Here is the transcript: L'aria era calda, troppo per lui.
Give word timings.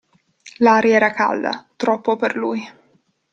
L'aria 0.67 0.95
era 0.97 1.11
calda, 1.11 1.63
troppo 1.75 2.15
per 2.15 2.35
lui. 2.35 2.59